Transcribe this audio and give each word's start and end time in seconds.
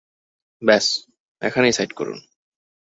ব্যাস, 0.61 0.85
এখানেই 1.41 1.73
সাইড 1.73 1.91
করুন। 1.93 2.19